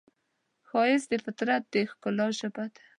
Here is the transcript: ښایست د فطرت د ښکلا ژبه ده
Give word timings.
ښایست 0.69 1.07
د 1.11 1.13
فطرت 1.25 1.63
د 1.73 1.75
ښکلا 1.89 2.27
ژبه 2.39 2.65
ده 2.73 2.81